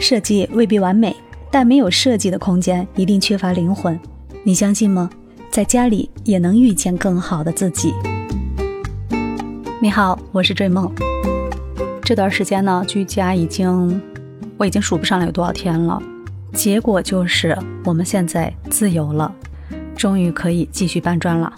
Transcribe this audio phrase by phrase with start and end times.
[0.00, 1.14] 设计未必完美，
[1.50, 4.00] 但没有设计的空间一定缺乏灵魂。
[4.42, 5.10] 你相信吗？
[5.50, 7.92] 在家里也能遇见更好的自己。
[9.78, 10.90] 你好，我是追梦。
[12.02, 14.00] 这段时间呢，居家已经，
[14.56, 16.02] 我已经数不上来有多少天了。
[16.54, 19.30] 结果就是我们现在自由了，
[19.94, 21.52] 终于可以继续搬砖了。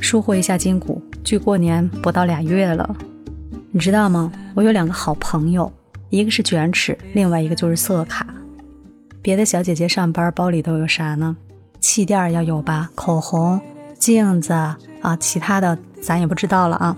[0.00, 2.94] 疏忽一下筋骨，距过年不到俩月了。
[3.70, 4.30] 你知道吗？
[4.54, 5.72] 我有两个好朋友，
[6.10, 8.26] 一个是卷尺，另外一个就是色卡。
[9.20, 11.36] 别的小姐姐上班包里都有啥呢？
[11.80, 13.60] 气垫要有吧，口红、
[13.98, 16.96] 镜子啊，其他的咱也不知道了啊。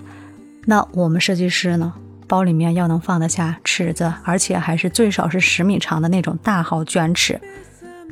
[0.67, 1.95] 那我们设计师呢？
[2.27, 7.41] 包里面要能放得下尺子，而且还是最少是十米长的那种大号卷尺。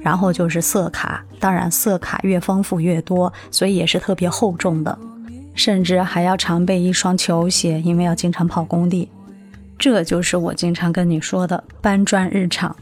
[0.01, 4.99] 然后就是色卡，当然色卡越丰富越多，所以也是特别厚重的。
[5.55, 9.09] 甚至还要常备一双球鞋，因为要经常跑工地。
[9.79, 12.75] 这就是我经常跟你说的搬砖日常。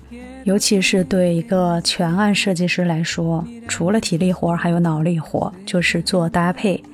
[0.44, 6.84] 尤其是对一个全案设计师来说，除了体力活，还有脑力活，就是做搭配，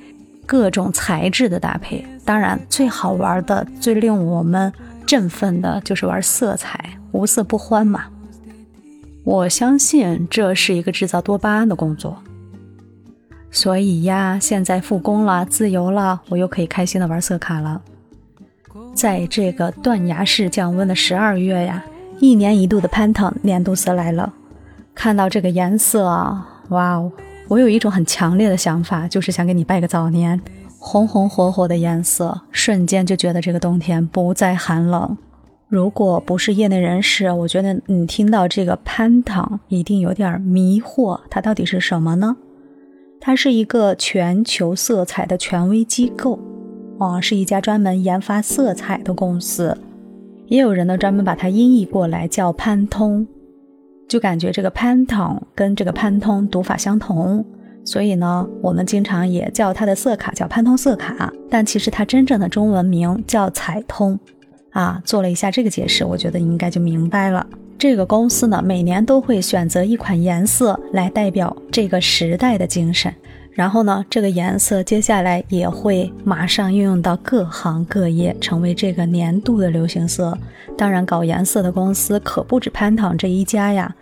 [0.45, 2.05] 各种材质的搭配。
[2.23, 4.71] 当然，最好玩的、最令我们
[5.05, 8.05] 振奋的就是玩色彩，无色不欢嘛。
[9.25, 12.23] 我相信这是一个制造多巴胺的工作。
[13.51, 17.81] 所以呀，现在复工了，自由了，我又可以开心的玩色卡了。
[18.93, 21.83] 在这个断崖式降温的十二月呀。
[22.19, 24.31] 一年一度的潘腾年度色来了，
[24.93, 27.11] 看到这个颜色啊，哇哦！
[27.47, 30.39] 我有一种很强烈的想法，就是想给你拜个早年。
[30.77, 35.17] 红红火火的颜色，瞬间就觉得这个冬天不再寒冷。
[35.67, 42.37] 如果不是业内人士，我觉得你听到这个潘腾一定有点迷惑，它到底是什么呢？
[43.19, 46.39] 它是一个全球色彩的权威机构，
[47.01, 49.75] 啊，是一家专门研发色彩的公司。
[50.47, 53.25] 也有人呢专门把它音译过来叫潘通，
[54.07, 57.43] 就感觉这个潘通跟这个潘通读法相同，
[57.83, 64.19] 所以呢我们经常也叫它的色卡叫潘通色卡，但其实它真正的中文名叫彩通。
[64.71, 67.45] 啊，做了一下这个解释，我觉得应该就明白了。
[67.79, 73.11] 这个公司呢每年都会选择一款颜色来代表这个时代的精神。
[73.53, 80.37] 然后呢，这个颜色接下来也会马上运用到各行各业，成为这个年度的流行色。
[80.77, 83.93] 当然，搞颜色的公司可不止潘腾这一家呀，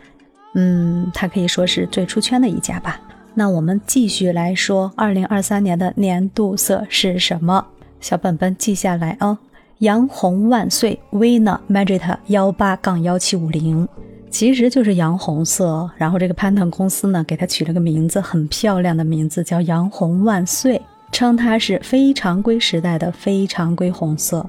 [0.54, 3.02] 嗯，它可以说是最出圈的一家吧。
[3.34, 7.66] 那我们继续来说，二零二三年的年度色是什么？
[8.00, 9.38] 小本本记下来啊，
[9.80, 13.88] 洋红万岁，Vina Magenta 幺八杠幺七五零。
[14.29, 20.79] 其实就是洋红色，然后这个潘腾公司呢，给它取了个名字，很漂亮的名字，叫“洋红万岁”，
[21.12, 24.47] 称它是非常规时代的非常规红色。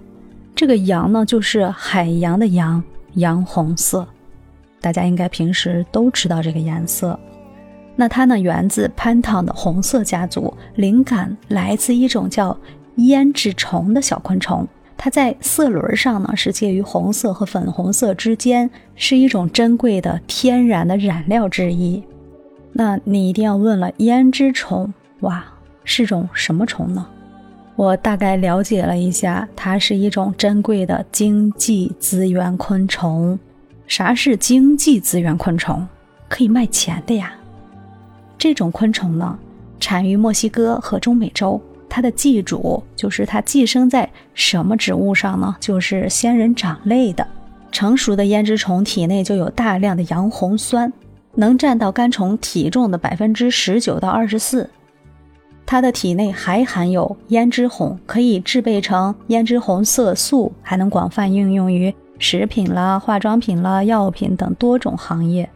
[0.54, 2.82] 这个“洋”呢，就是海洋的“洋”，
[3.14, 4.06] 洋红色，
[4.82, 7.18] 大家应该平时都知道这个颜色。
[7.96, 12.56] 那它呢，源自潘腾的红色家族，灵感来自一种叫
[12.96, 14.68] 胭脂虫的小昆虫。
[15.02, 22.02] 它在色轮上呢，是介于红色和粉红色之间，是一种珍贵的天然的染料之一。
[22.74, 25.42] 那你一定要问了，胭脂虫哇，
[25.84, 27.06] 是种什么虫呢？
[27.76, 33.38] 我大概了解了一下，它是一种珍贵的经济资源昆虫。
[33.86, 35.88] 啥是经济资源昆虫？
[36.28, 37.32] 可以卖钱的呀。
[38.36, 39.38] 这种昆虫呢，
[39.80, 41.58] 产于墨西哥和中美洲。
[41.90, 45.56] 它的寄主就是它寄生在什么植物上呢？
[45.60, 47.26] 就是仙人掌类的。
[47.72, 50.92] 成熟的胭脂虫体内就有大量的洋红酸，
[51.34, 54.70] 能占到干虫体重的百分之十九到二十四。
[55.66, 65.48] 它的体内还含有胭脂红，可以制备成胭脂红色素，还能广泛应用于食品啦、化妆品啦、药品等多种行业。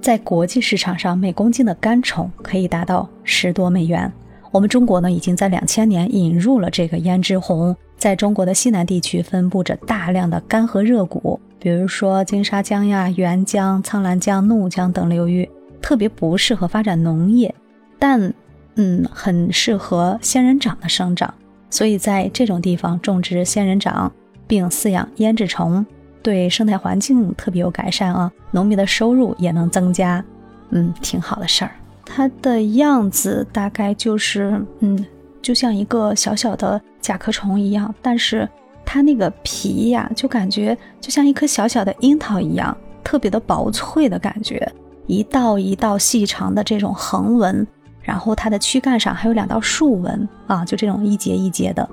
[0.00, 4.10] 在国际市场上，每公斤的干虫可以达到十多美元。
[4.54, 15.50] 我们中国呢，已经在两千年引入了这个胭脂红，在中国的西南地区分布着大量的干涸热谷，比如说金沙江呀、沅江、苍澜江、怒江等流域，
[15.82, 17.52] 特别不适合发展农业，
[17.98, 18.32] 但
[18.76, 21.34] 嗯，很适合仙人掌的生长。
[21.68, 24.12] 所以在这种地方种植仙人掌
[24.46, 25.84] 并饲养胭脂虫，
[26.22, 30.24] 对生态环境特别有改善啊，农民的收入也能增加，
[30.70, 31.72] 嗯，挺好的事儿。
[32.06, 35.04] 它的样子大概就是，嗯，
[35.42, 38.48] 就像一个小小的甲壳虫一样，但是
[38.84, 44.70] 它那个皮呀，就感觉就像一颗小小的樱桃一样，特别的薄脆的感觉，
[45.06, 47.66] 一道一道细长的这种横纹，
[48.00, 51.88] 然后它的躯干上还有两道竖纹啊，就这种一节一节的，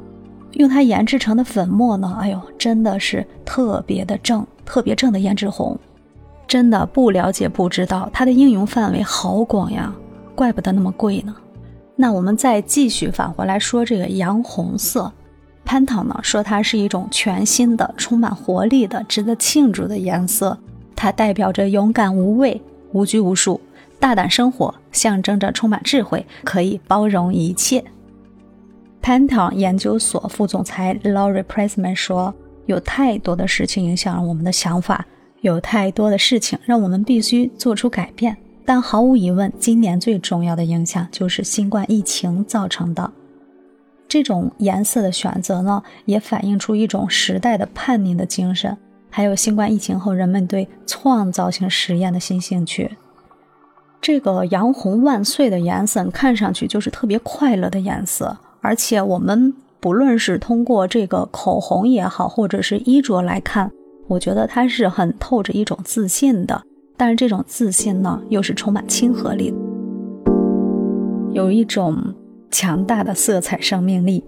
[0.54, 5.80] 用它研制成的粉末呢，哎呦，真的是特别的正，特别正的胭脂红。
[6.51, 9.95] 真的不了解不知道，它的应用范围好广呀，
[10.36, 11.33] 怪不得那么贵呢。
[11.95, 15.09] 那我们再继续返回来说这个洋红色，
[15.63, 20.57] 潘唐呢说它是一种全新的、充满活力的、值得庆祝的颜色，
[20.94, 22.62] 它代表着勇敢无畏、
[22.92, 23.62] 无拘无束、
[23.98, 27.81] 大胆生活，象征着充满智慧，可以包容一切。
[29.01, 32.33] 潘唐研究所副总裁 Laurie Pressman 说
[32.68, 35.06] ：“有太多的事情影响了我们的想法。”
[35.41, 43.11] 有太多的事情让我们必须做出改变，但毫无疑问，今年最重要的影响就是新冠疫情造成的。
[44.07, 48.77] 这种颜色的选择呢，也反映出一种时代的叛逆的精神，
[49.09, 52.97] 还有新冠疫情后人们对创造性实验的新兴趣。
[53.99, 63.71] 这个洋红万岁的颜色看上去就是特别快乐的颜色，而且我们不论是通过这个口红也好，或者是衣着来看。
[64.07, 66.62] 我觉得它是很透着一种自信的，
[66.98, 69.53] 但是这种自信呢，又是充满亲和力，
[71.31, 72.13] 有一种
[72.50, 74.24] 强大的色彩生命力。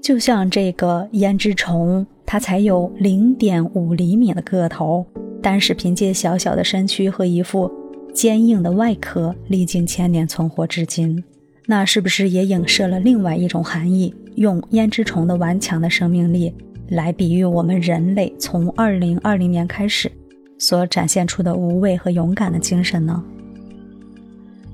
[0.00, 5.04] 就像这个胭脂虫，它才有零点五厘米的个头，
[5.42, 7.70] 但是凭借小小的身躯和一副
[8.14, 11.22] 坚硬的外壳，历经千年存活至今。
[11.66, 14.14] 那是不是也影射了另外一种含义？
[14.36, 16.54] 用胭脂虫的顽强的生命力。
[16.90, 20.10] 来比喻我们人类从二零二零年开始
[20.58, 23.22] 所展现出的无畏和勇敢的精神呢？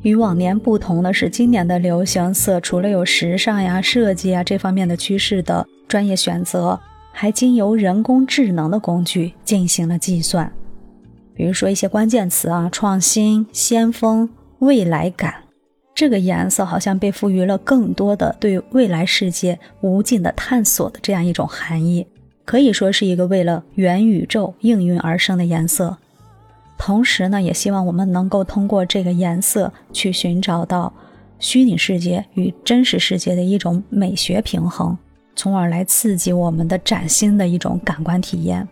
[0.02, 6.80] 与往年不同的是，今年的流行色除了有时尚呀、设计啊这方面的趋势的专业选择，
[7.12, 10.50] 还经由人工智能的工具进行了计算。
[11.34, 14.30] 比如说一些关键词啊，创新、先锋、
[14.60, 15.45] 未来感。
[15.96, 22.06] 这个颜色好像被赋予了更多的对未来世界无尽的探索的这样一种含义，
[22.44, 25.96] 可以说是一个为了元宇宙应运而生的颜色。
[26.76, 30.92] 同时呢，也希望我们能够通过这个颜色去寻找到
[31.38, 34.98] 虚拟世界与真实世界的一种美学平衡，
[35.34, 38.68] 从而来刺激我们的崭新的一种感官体验。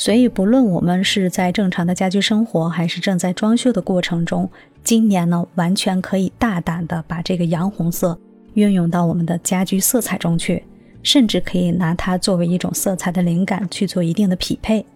[0.00, 4.48] 所以，不论我们是在正常的家居生活，还是正在装修的过程中，
[4.84, 8.16] 今年呢，完全可以大胆的把这个洋红色
[8.54, 10.62] 运用到我们的家居色彩中去，
[11.02, 14.86] 甚至可以拿它作为一种色彩的灵感去做一定的匹配。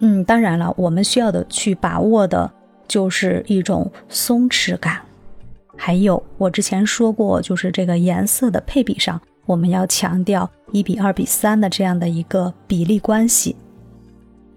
[0.00, 2.52] 嗯，当然了，我们需要的去把握的
[2.86, 5.00] 就是一种松弛感，
[5.74, 9.18] 还有我之前说过，就是这个颜色的配比上。
[9.52, 13.54] 我们要强调一比二比三的这样的一个比例关系。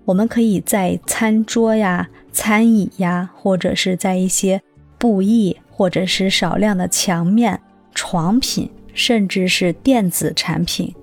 [0.05, 4.61] 我们可以在餐桌呀、餐椅呀，或者是在一些
[4.97, 7.59] 布艺，或者是少量的墙面、
[7.93, 10.95] 床品，甚至是电子产品，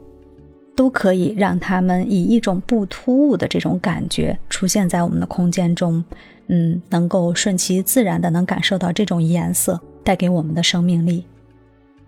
[0.74, 6.02] 都可以让他们以一种不突兀的这种感觉出现在我们的空间中。
[6.46, 11.24] 嗯，能够顺其自然的能感受到这种颜色带给我们的生命力。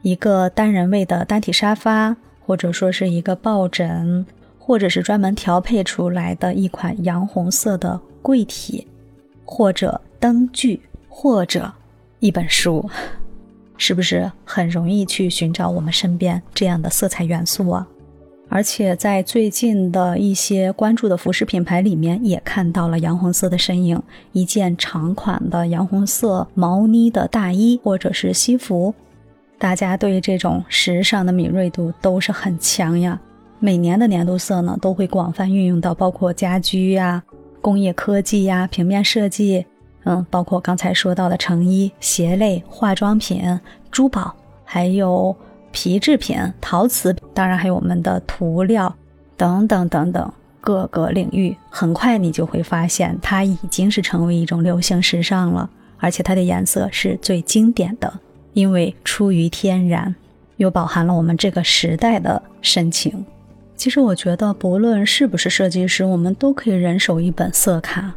[0.05, 2.15] 一个单人位的单体沙发，
[2.45, 4.27] 或者说是一个抱枕，
[4.59, 8.87] 或者是专门调配出来的一款洋红色的柜体，
[9.47, 11.73] 或者灯具，或者
[12.21, 12.87] 一本书，
[13.79, 17.89] 是不是很容易去寻找我们身边这样的色彩元素啊？
[18.50, 24.02] 而且在最近的一些关注的服饰品牌里面，也看到了洋红色的身影，
[24.33, 28.95] 一件长款的洋红色毛呢的大衣，或者是西服。
[29.58, 33.18] 大家对这种时尚的敏锐度都是很强呀。
[33.58, 37.23] 每年的年度色呢，都会广泛运用到包括家居呀、
[37.62, 39.64] 工业科技呀、平面设计，
[40.04, 43.58] 嗯，包括刚才说到的成衣、鞋类、化妆品、
[43.90, 44.34] 珠宝，
[44.64, 45.34] 还有
[45.73, 48.94] 皮制品、陶瓷，当然还有我们的涂料
[49.37, 50.30] 等等等等
[50.61, 51.56] 各个领域。
[51.70, 58.12] 很快你就会发现，它已经是成为一种流行时尚了，而且它的颜色是最经典的。
[58.54, 60.14] 因为出于天然，
[60.56, 63.26] 又饱含了我们这个时代的深情。
[63.76, 68.14] 其实我觉得，不论是不是设计师，我们都可以人手一本色卡。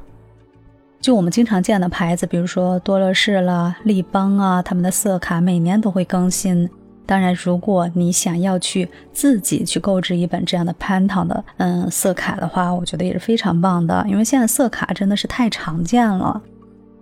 [1.01, 6.69] 就我们经常见的牌子，比如说多乐士啦、立邦啊，他们的色卡每年都会更新。
[7.05, 14.05] 当然，如果你想要去自己去购置一本这样的 Pantone 的嗯色卡的话，我觉得也是非常棒的。
[14.07, 16.41] 因为现在色卡真的是太常见了。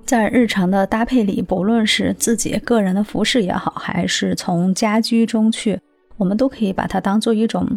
[0.06, 5.80] 在日常的搭配里，不论是自己个人的服饰也好，还是从家居中去，
[6.18, 7.68] 我们都可以把它当做一种，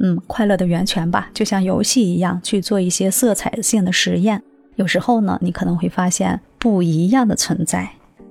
[0.00, 4.42] 嗯，快乐的源泉吧，就像游戏一样去做一些色彩性的实验。
[4.74, 7.88] 有时候呢，你可能会发现不一样的存在。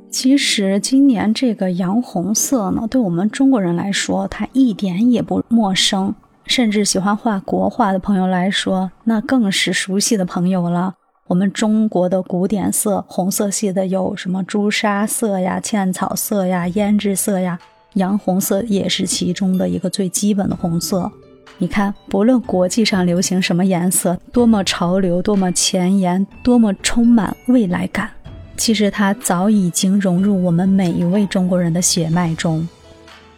[0.10, 6.14] 其实今年这个洋红色呢，对我们中国人来说，它一点也不陌生。
[6.46, 10.94] 甚至喜欢画国画的朋友来说，那更是熟悉的朋友了。
[11.28, 17.60] 我们中国的古典色，红色系的有什么朱砂色呀、茜草色呀、胭脂色呀，
[17.96, 21.12] 洋红色也是其中的一个最基本的红色。
[21.58, 28.10] 你看，不论国际上流行什么颜色，多么潮流，多么前沿，多么充满未来感，
[28.56, 32.66] 其实它早已经融入我们每一位中国人的血脉中。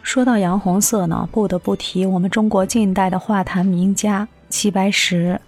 [0.03, 5.39] 说到洋红色呢，不得不提我们中国近代的画坛名家齐白石。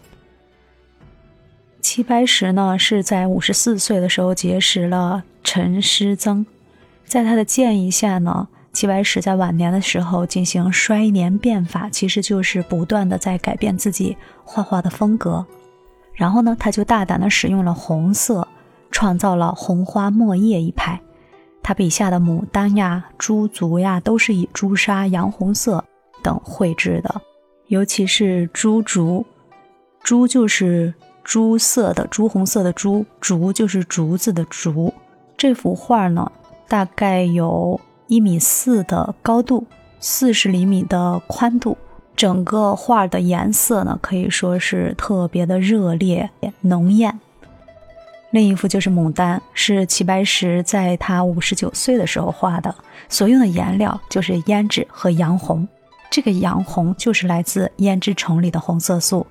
[1.82, 6.46] 齐白石呢，是在五十四岁的时候结识了陈师曾，
[7.06, 15.46] 在他的建议下呢，齐白石在晚年的时候进行衰年变法，其实就是不断的在改变自己画画的风格。
[16.14, 18.48] 然后呢，他就大胆的使用了红色，
[18.92, 21.02] 创造了红花墨叶一派。
[21.64, 25.84] 他笔下的牡丹呀、朱竹呀，都是以朱砂、洋红色
[26.22, 27.22] 等绘制的，
[27.68, 29.26] 尤其是朱竹，
[30.04, 30.94] 朱就是。
[31.24, 34.94] 朱色的朱红色的朱竹就是竹子的竹，
[35.38, 36.32] 这幅画呢，
[36.68, 39.66] 大概有一米四的高度，
[40.00, 41.78] 四十厘米的宽度，
[42.16, 46.30] 整个画的颜色呢可以说是特别的热烈
[46.62, 47.20] 浓艳。
[48.32, 52.74] 另一幅就是牡丹，是齐白石在他五十九岁的时候画的，
[53.10, 55.68] 所用的颜料就是胭脂和洋红，
[56.10, 59.28] 这个洋红就是来自胭脂虫里的红色素。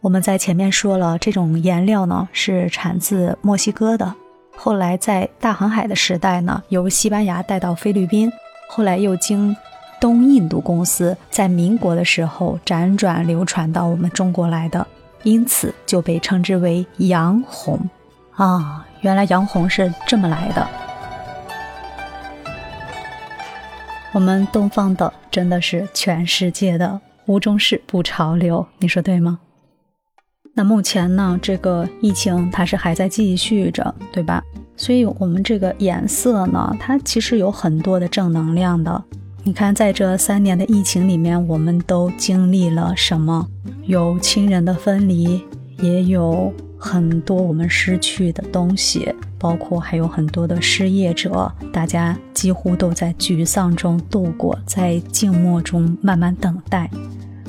[0.00, 4.14] 我们在前面说了，这种颜料呢是产自墨西哥的，
[4.56, 8.30] 后来在大航海的时代呢，由西班牙带到菲律宾，
[8.68, 9.54] 后来又经
[10.00, 14.86] 东印度公司在民国的时候辗转流传到我们中国来的，
[15.24, 17.78] 因此就被称之为洋红
[18.36, 18.86] 啊。
[19.00, 20.64] 原来洋红是这么来的。
[24.12, 29.40] 我们东方的真的是全世界的无中式不潮流，你说对吗？
[30.54, 34.42] 那目前呢，这个疫情它是还在继续着，对吧？
[34.76, 39.02] 所以，我们这个颜色呢，它其实有很多的正能量的。
[39.44, 43.46] 你看，在这三年的疫情里面，我们都经历了什么？
[43.86, 45.42] 有亲人的分离，
[45.78, 56.90] 也有很多我们失去的东西，包括还有很多的失业者，大家几乎都在沮丧中度过，在静默中慢慢等待。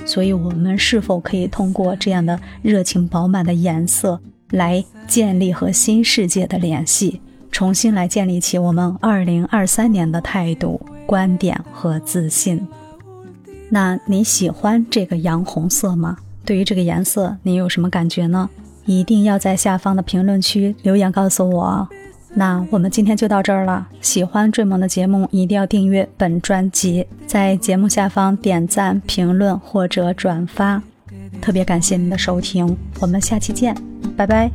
[0.10, 12.68] 所以，我们是否可以通过这样的热情饱满的颜色来建立和新世界的联系，重新来建立起我们二零二三年的态度、观点和自信？
[13.70, 16.18] 那你喜欢这个洋红色吗？
[16.44, 18.50] 对于这个颜色，你有什么感觉呢？
[18.86, 21.88] 一定要在下方的评论区留言告诉我。
[22.34, 23.88] 那我们今天就到这儿了。
[24.02, 30.82] 喜欢追梦的节目，一定要订阅本专辑，在节目下方点赞、评论或者转发。
[31.42, 33.76] 特别感谢您的收听，我们下期见，
[34.16, 34.52] 拜拜。